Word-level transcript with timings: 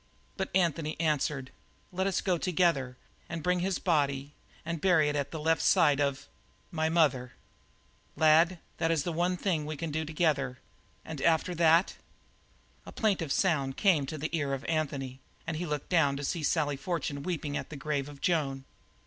But 0.35 0.49
Anthony 0.55 0.99
answered: 0.99 1.51
"Let 1.91 2.07
us 2.07 2.21
go 2.21 2.39
together 2.39 2.97
and 3.29 3.43
bring 3.43 3.59
his 3.59 3.77
body 3.77 4.33
and 4.65 4.81
bury 4.81 5.09
it 5.09 5.15
at 5.15 5.29
the 5.29 5.39
left 5.39 5.61
side 5.61 6.01
of 6.01 6.27
my 6.71 6.89
mother." 6.89 7.33
"Lad, 8.15 8.57
it 8.79 8.89
is 8.89 9.03
the 9.03 9.11
one 9.11 9.37
thing 9.37 9.63
we 9.63 9.77
can 9.77 9.91
do 9.91 10.03
together, 10.03 10.57
and 11.05 11.21
after 11.21 11.53
that?" 11.53 11.97
A 12.83 12.91
plaintive 12.91 13.31
sound 13.31 13.77
came 13.77 14.07
to 14.07 14.17
the 14.17 14.35
ear 14.35 14.55
of 14.55 14.65
Anthony, 14.65 15.19
and 15.45 15.57
he 15.57 15.67
looked 15.67 15.89
down 15.89 16.17
to 16.17 16.23
see 16.23 16.41
Sally 16.41 16.77
Fortune 16.77 17.21
weeping 17.21 17.55
at 17.55 17.69
the 17.69 17.75
grave 17.75 18.09
of 18.09 18.21
Joan. 18.21 18.63